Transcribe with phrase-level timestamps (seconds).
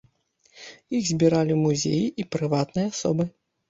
[1.01, 3.33] Іх збіралі музеі і прыватныя асобы.